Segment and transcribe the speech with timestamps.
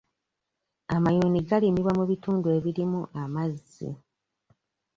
[0.95, 3.89] Amayuuni galimibwa mu bitundu ebirimu amazzi.